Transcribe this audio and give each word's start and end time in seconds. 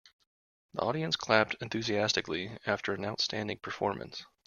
The 0.73 0.81
audience 0.81 1.15
clapped 1.15 1.57
enthusiastically 1.61 2.57
after 2.65 2.95
an 2.95 3.05
outstanding 3.05 3.59
performance. 3.59 4.25